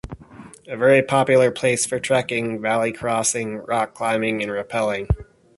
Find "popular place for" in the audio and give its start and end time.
1.03-1.99